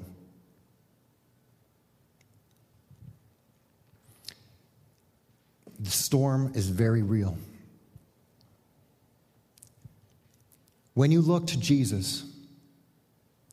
[5.81, 7.37] The storm is very real.
[10.95, 12.25] When you look to Jesus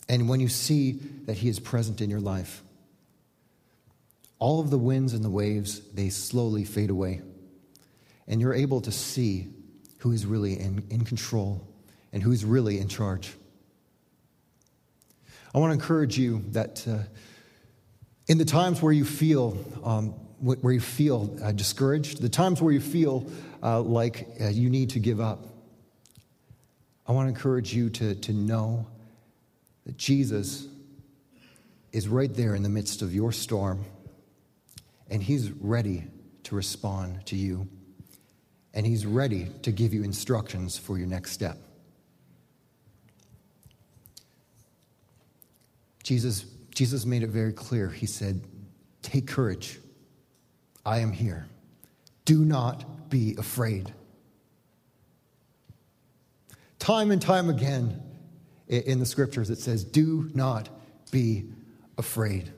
[0.07, 0.91] and when you see
[1.25, 2.61] that he is present in your life,
[4.37, 7.21] all of the winds and the waves, they slowly fade away
[8.29, 9.47] and you're able to see
[9.97, 11.67] who is really in, in control
[12.13, 13.33] and who's really in charge.
[15.53, 16.99] I want to encourage you that uh,
[18.27, 20.09] in the times where you feel um,
[20.41, 23.29] where you feel uh, discouraged, the times where you feel
[23.61, 25.45] uh, like uh, you need to give up,
[27.05, 28.87] I want to encourage you to, to know
[29.85, 30.67] that Jesus
[31.91, 33.83] is right there in the midst of your storm,
[35.09, 36.05] and He's ready
[36.43, 37.67] to respond to you
[38.73, 41.57] and He's ready to give you instructions for your next step.
[46.09, 46.43] Jesus,
[46.73, 47.87] Jesus made it very clear.
[47.87, 48.41] He said,
[49.03, 49.77] Take courage.
[50.83, 51.45] I am here.
[52.25, 53.93] Do not be afraid.
[56.79, 58.01] Time and time again
[58.67, 60.69] in the scriptures, it says, Do not
[61.11, 61.45] be
[61.95, 62.51] afraid.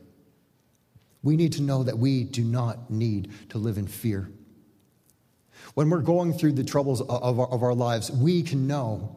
[1.21, 4.31] We need to know that we do not need to live in fear.
[5.73, 9.13] When we're going through the troubles of our, of our lives, we can know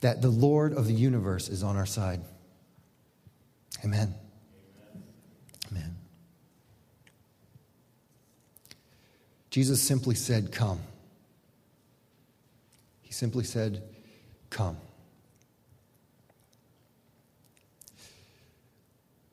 [0.00, 2.22] that the Lord of the universe is on our side.
[3.84, 4.14] Amen.
[5.70, 5.96] Amen.
[9.50, 10.80] Jesus simply said, Come.
[13.02, 13.82] He simply said,
[14.50, 14.76] Come.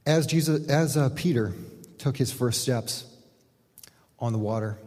[0.05, 1.53] As, Jesus, as uh, Peter
[1.97, 3.05] took his first steps
[4.19, 4.77] on the water,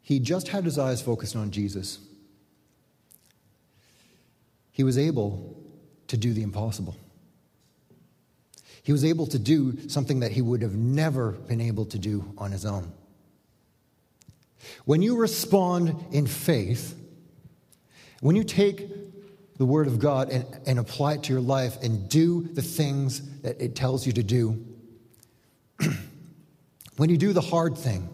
[0.00, 1.98] he just had his eyes focused on Jesus.
[4.72, 5.54] He was able
[6.08, 6.96] to do the impossible.
[8.82, 12.32] He was able to do something that he would have never been able to do
[12.36, 12.92] on his own.
[14.84, 16.98] When you respond in faith,
[18.20, 18.88] when you take
[19.58, 23.40] the Word of God and, and apply it to your life and do the things
[23.40, 24.64] that it tells you to do,
[26.96, 28.08] when you do the hard thing,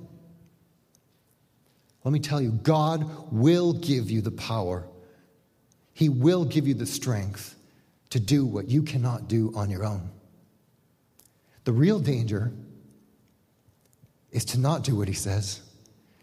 [2.04, 4.86] let me tell you, God will give you the power.
[5.92, 7.54] He will give you the strength
[8.10, 10.10] to do what you cannot do on your own.
[11.68, 12.50] The real danger
[14.30, 15.60] is to not do what he says,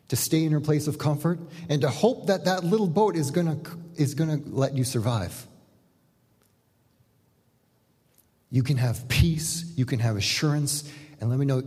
[0.07, 1.37] to stay in your place of comfort,
[1.69, 4.83] and to hope that that little boat is going to is going to let you
[4.83, 5.45] survive.
[8.49, 10.91] You can have peace, you can have assurance,
[11.21, 11.61] and let me know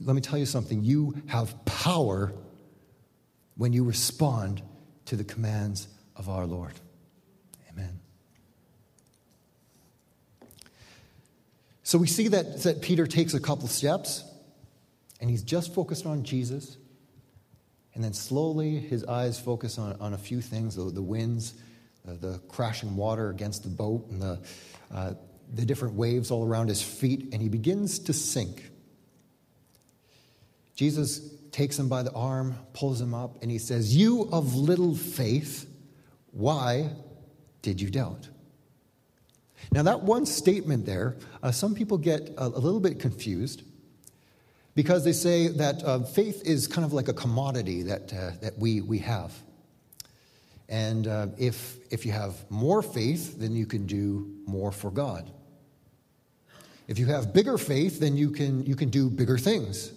[0.00, 2.32] let me tell you something, you have power
[3.58, 4.62] when you respond
[5.04, 6.72] to the commands of our Lord.
[7.70, 8.00] Amen.
[11.90, 14.22] So we see that, that Peter takes a couple steps
[15.20, 16.76] and he's just focused on Jesus.
[17.94, 21.54] And then slowly his eyes focus on, on a few things the, the winds,
[22.06, 24.40] uh, the crashing water against the boat, and the,
[24.94, 25.14] uh,
[25.52, 28.70] the different waves all around his feet, and he begins to sink.
[30.76, 34.94] Jesus takes him by the arm, pulls him up, and he says, You of little
[34.94, 35.68] faith,
[36.30, 36.92] why
[37.62, 38.28] did you doubt?
[39.72, 43.62] Now, that one statement there, uh, some people get a, a, little bit confused
[44.74, 48.58] because they say that uh, faith is kind of like a commodity that, uh, that
[48.58, 49.32] we, we have.
[50.68, 55.30] And uh, if, if you have more faith, then you can do more for God.
[56.88, 59.92] If you have bigger faith, then you can, you can do bigger things.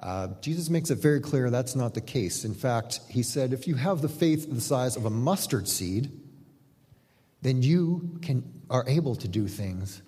[0.00, 2.44] Uh, Jesus makes it very clear that's not the case.
[2.44, 6.10] In fact, he said, if you have the faith the size of a mustard seed,
[7.44, 10.00] then you can, are able to do things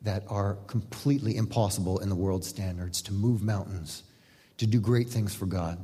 [0.00, 4.02] that are completely impossible in the world's standards to move mountains,
[4.56, 5.78] to do great things for God.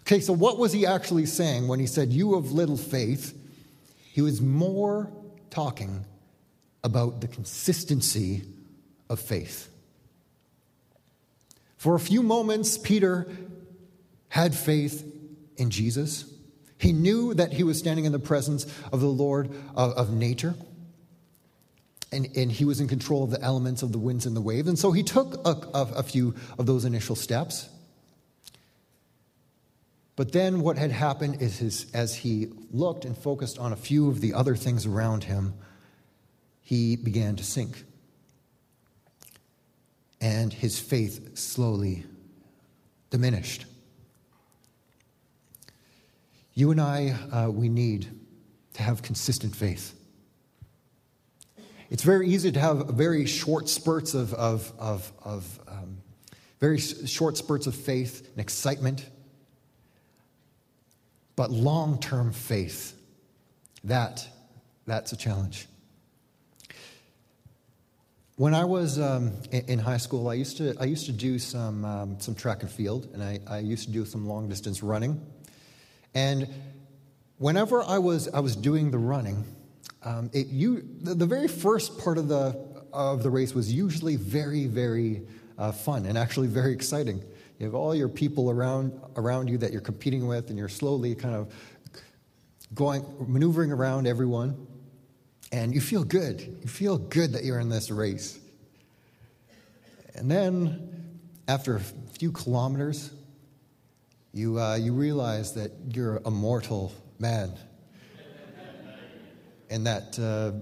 [0.00, 3.34] Okay, so what was he actually saying when he said, You of little faith?
[4.12, 5.10] He was more
[5.48, 6.04] talking
[6.84, 8.42] about the consistency
[9.08, 9.70] of faith.
[11.78, 13.28] For a few moments, Peter
[14.28, 15.10] had faith
[15.56, 16.30] in Jesus.
[16.82, 20.56] He knew that he was standing in the presence of the Lord of, of nature.
[22.10, 24.66] And, and, he was in control of the elements of the winds and the waves.
[24.66, 27.68] And so he took a, a, a few of those initial steps.
[30.16, 34.08] But then what had happened is his, as he looked and focused on a few
[34.08, 35.54] of the other things around him,
[36.60, 37.84] he began to sink.
[40.20, 42.04] And his faith slowly
[43.10, 43.66] diminished.
[46.54, 48.08] You and I, uh, we need
[48.74, 49.94] to have consistent faith.
[51.90, 55.98] It's very easy to have very short spurts of, of, of, of um,
[56.60, 59.06] very short spurts of faith and excitement,
[61.36, 62.98] but long term faith,
[63.84, 64.26] that,
[64.86, 65.66] that's a challenge.
[68.36, 71.84] When I was um, in high school, I used to, I used to do some,
[71.84, 75.20] um, some track and field, and I, I used to do some long distance running.
[76.14, 76.48] And
[77.38, 79.44] whenever I was, I was doing the running,
[80.04, 82.58] um, it, you, the, the, very first part of the,
[82.92, 85.22] of the race was usually very, very
[85.58, 87.22] uh, fun and actually very exciting.
[87.58, 91.14] You have all your people around, around you that you're competing with, and you're slowly
[91.14, 91.54] kind of
[92.74, 94.66] going, maneuvering around everyone,
[95.52, 96.40] and you feel good.
[96.40, 98.40] You feel good that you're in this race.
[100.14, 103.12] And then, after a few kilometers,
[104.32, 107.52] you, uh, you realize that you're a mortal man.
[109.68, 110.52] and that uh,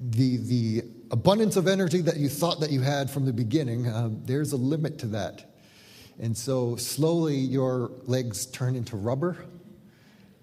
[0.00, 4.10] the, the abundance of energy that you thought that you had from the beginning, uh,
[4.24, 5.54] there's a limit to that.
[6.20, 9.44] And so slowly your legs turn into rubber,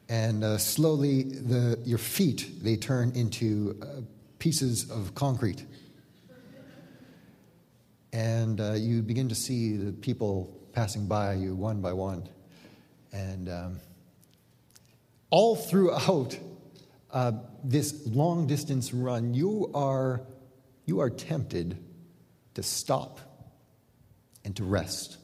[0.10, 4.02] and uh, slowly the, your feet, they turn into uh,
[4.40, 5.66] pieces of concrete.
[8.12, 12.28] And uh, you begin to see the people passing by you one by one.
[13.12, 13.80] And um,
[15.30, 16.38] all throughout
[17.12, 17.34] uh,
[17.64, 20.22] this long distance run, you are,
[20.86, 21.78] you are tempted
[22.54, 23.20] to stop
[24.44, 25.18] and to rest,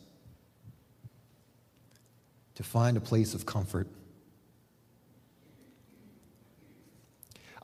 [2.55, 3.87] to find a place of comfort.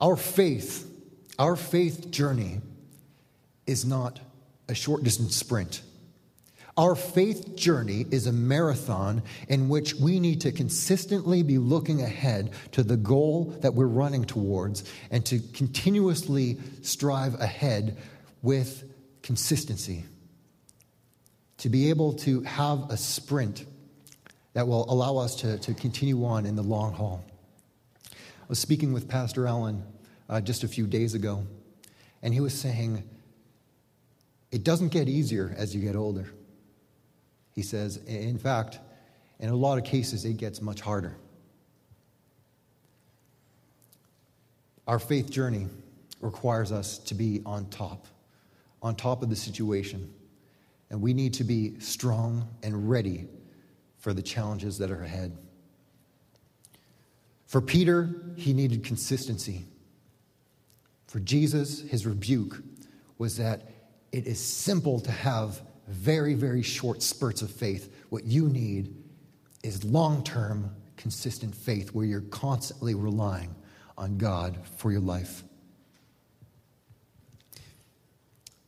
[0.00, 0.90] Our faith,
[1.38, 2.60] our faith journey
[3.66, 4.20] is not
[4.68, 5.82] a short distance sprint.
[6.76, 12.50] Our faith journey is a marathon in which we need to consistently be looking ahead
[12.72, 17.96] to the goal that we're running towards and to continuously strive ahead
[18.42, 18.90] with
[19.22, 20.04] consistency.
[21.58, 23.64] To be able to have a sprint
[24.54, 27.24] that will allow us to, to continue on in the long haul.
[28.10, 29.84] I was speaking with Pastor Allen
[30.28, 31.46] uh, just a few days ago,
[32.20, 33.04] and he was saying,
[34.50, 36.26] It doesn't get easier as you get older.
[37.54, 38.80] He says, in fact,
[39.38, 41.16] in a lot of cases, it gets much harder.
[44.86, 45.68] Our faith journey
[46.20, 48.06] requires us to be on top,
[48.82, 50.12] on top of the situation,
[50.90, 53.28] and we need to be strong and ready
[53.98, 55.36] for the challenges that are ahead.
[57.46, 59.64] For Peter, he needed consistency.
[61.06, 62.60] For Jesus, his rebuke
[63.16, 63.70] was that
[64.12, 67.94] it is simple to have very, very short spurts of faith.
[68.08, 68.94] What you need
[69.62, 73.54] is long term, consistent faith where you're constantly relying
[73.96, 75.42] on God for your life.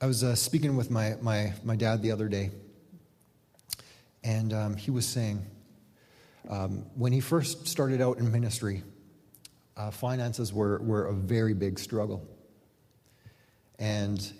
[0.00, 2.50] I was uh, speaking with my, my, my dad the other day,
[4.22, 5.44] and um, he was saying
[6.48, 8.82] um, when he first started out in ministry,
[9.76, 12.26] uh, finances were, were a very big struggle.
[13.78, 14.32] And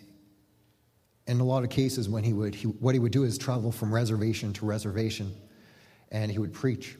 [1.27, 3.73] in a lot of cases, when he would, he, what he would do is travel
[3.73, 5.35] from reservation to reservation,
[6.13, 6.97] and he would preach.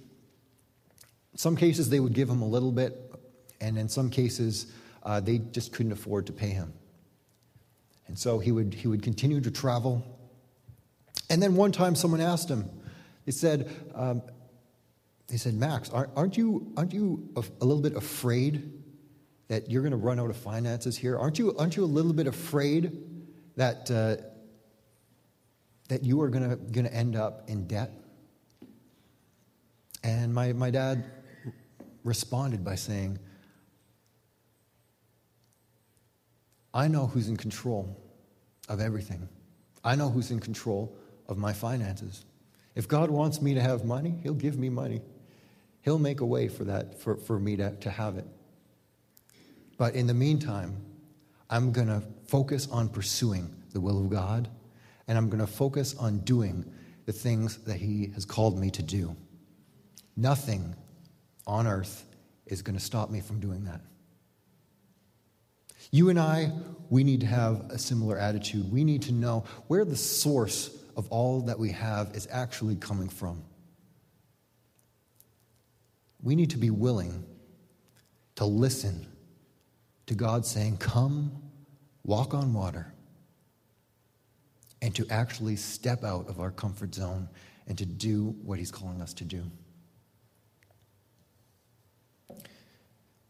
[1.33, 3.13] In some cases, they would give him a little bit,
[3.61, 4.73] and in some cases,
[5.05, 6.73] uh, they just couldn't afford to pay him.
[8.09, 10.05] And so he would, he would continue to travel.
[11.31, 12.69] And then one time, someone asked him,
[13.25, 14.23] they said, um,
[15.29, 18.73] they said, Max, aren't you, aren't you a little bit afraid
[19.49, 21.17] that you're going to run out of finances here?
[21.19, 23.16] Aren't you, aren't you a little bit afraid
[23.57, 24.17] that, uh,
[25.89, 27.91] that you are going to end up in debt?
[30.03, 31.05] And my, my dad
[32.05, 33.19] responded by saying,
[36.73, 37.97] I know who's in control
[38.69, 39.29] of everything.
[39.83, 40.97] I know who's in control
[41.29, 42.25] of my finances.
[42.75, 45.01] If God wants me to have money, He'll give me money.
[45.83, 48.27] He'll make a way for that, for, for me to, to have it.
[49.79, 50.77] But in the meantime,
[51.49, 54.49] I'm going to focus on pursuing the will of God,
[55.07, 56.65] and I'm going to focus on doing
[57.05, 59.17] the things that He has called me to do.
[60.17, 60.75] Nothing
[61.47, 62.05] on earth
[62.47, 63.81] is going to stop me from doing that.
[65.93, 66.51] You and I,
[66.91, 68.71] we need to have a similar attitude.
[68.73, 73.09] We need to know where the source of all that we have is actually coming
[73.09, 73.45] from.
[76.23, 77.25] We need to be willing
[78.37, 79.07] to listen
[80.07, 81.33] to God saying, Come,
[82.05, 82.93] walk on water,
[84.81, 87.29] and to actually step out of our comfort zone
[87.67, 89.43] and to do what He's calling us to do.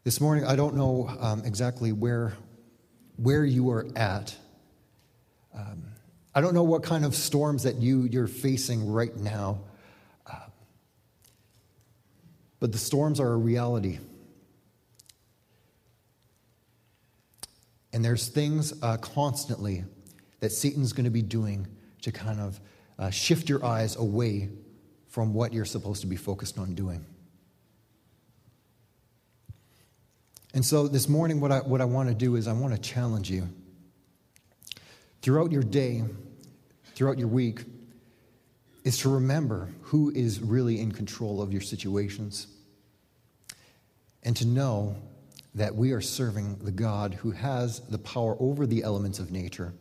[0.03, 2.33] This morning, I don't know um, exactly where,
[3.17, 4.33] where you are at.
[5.53, 5.83] Um,
[6.33, 9.59] I don't know what kind of storms that you, you're facing right now.
[10.25, 10.35] Uh,
[12.61, 13.99] but the storms are a reality.
[17.97, 19.83] And there's things uh, constantly
[20.39, 21.65] that Satan's going to be doing
[22.03, 22.59] to kind of
[22.99, 24.49] uh, shift your eyes away
[25.07, 27.03] from what you're supposed to be focused on doing.
[30.53, 32.79] And so this morning, what I, what I want to do is I want to
[32.79, 33.49] challenge you.
[35.23, 36.03] Throughout your day,
[36.93, 37.61] throughout your week,
[38.83, 42.45] is to remember who is really in control of your situations
[44.21, 44.97] and to know
[45.55, 49.73] that we are serving the God who has the power over the elements of nature,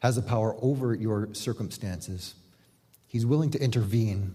[0.00, 2.34] has the power over your circumstances.
[3.06, 4.34] He's willing to intervene,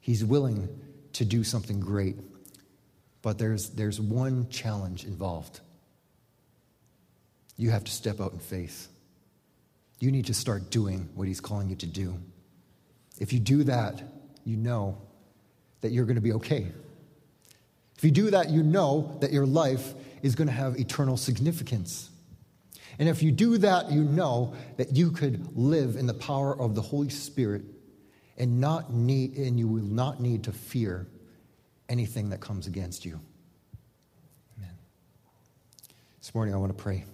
[0.00, 0.68] He's willing
[1.14, 2.16] to do something great.
[3.20, 5.60] But there's, there's one challenge involved.
[7.56, 8.88] You have to step out in faith.
[10.00, 12.14] You need to start doing what He's calling you to do.
[13.18, 14.00] If you do that,
[14.44, 14.96] you know
[15.80, 16.68] that you're going to be okay.
[17.98, 19.92] If you do that, you know that your life
[20.22, 22.10] is going to have eternal significance.
[23.00, 26.76] And if you do that, you know that you could live in the power of
[26.76, 27.62] the Holy Spirit
[28.36, 31.08] and not need and you will not need to fear
[31.88, 33.20] anything that comes against you.
[34.56, 34.76] Amen.
[36.20, 37.04] This morning I want to pray.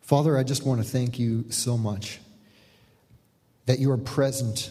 [0.00, 2.20] Father, I just want to thank you so much
[3.66, 4.70] that you are present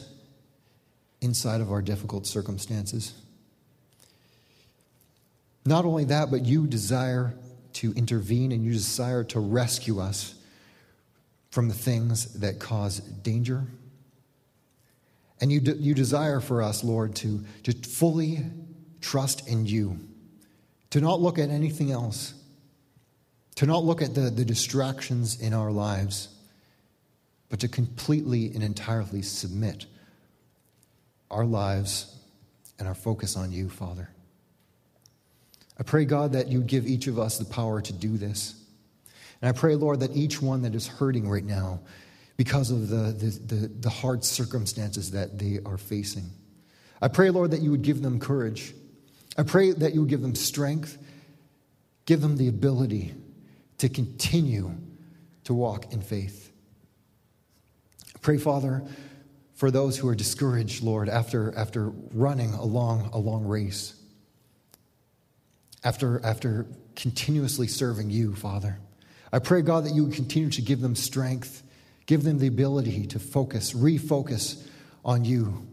[1.21, 3.13] inside of our difficult circumstances.
[5.65, 7.33] Not only that, but you desire
[7.73, 10.35] to intervene and you desire to rescue us
[11.49, 13.65] from the things that cause danger.
[15.41, 18.43] And you, de- you desire for us, Lord, to, to fully
[19.01, 19.99] trust in you,
[20.91, 22.33] to not look at anything else,
[23.55, 26.29] to not look at the, the distractions in our lives,
[27.49, 29.85] but to completely and entirely submit
[31.31, 32.15] our lives
[32.79, 34.09] and our focus on you, Father.
[35.79, 38.55] I pray, God, that you give each of us the power to do this.
[39.41, 41.81] And I pray, Lord, that each one that is hurting right now
[42.37, 46.29] because of the, the, the, the hard circumstances that they are facing,
[47.01, 48.73] I pray, Lord, that you would give them courage.
[49.37, 50.97] I pray that you would give them strength,
[52.05, 53.13] give them the ability
[53.79, 54.75] to continue
[55.43, 56.51] to walk in faith.
[58.21, 58.83] Pray, Father,
[59.55, 63.94] for those who are discouraged, Lord, after, after running a long, a long race,
[65.85, 66.65] after, after
[66.95, 68.79] continuously serving you, Father.
[69.31, 71.63] I pray, God, that you would continue to give them strength,
[72.07, 74.67] give them the ability to focus, refocus
[75.05, 75.65] on you.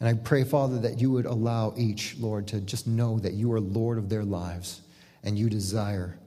[0.00, 3.52] And I pray, Father, that you would allow each, Lord, to just know that you
[3.52, 4.80] are Lord of their lives
[5.22, 6.18] and you desire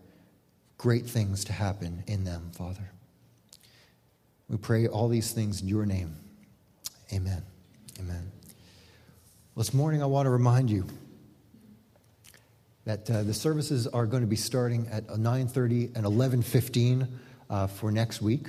[0.78, 2.91] great things to happen in them, Father.
[4.48, 6.16] We pray all these things in your name.
[7.12, 7.41] Amen.
[8.00, 8.32] Amen.
[9.56, 10.86] Well, this morning I want to remind you
[12.86, 17.07] that uh, the services are going to be starting at 9.30 and 11.15
[17.49, 18.47] uh, for next week.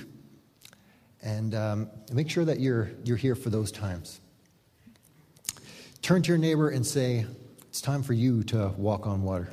[1.21, 4.21] And um, make sure that you're, you're here for those times.
[6.01, 7.25] Turn to your neighbor and say,
[7.67, 9.49] it's time for you to walk on water.